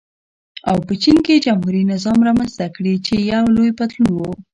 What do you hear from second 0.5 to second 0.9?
او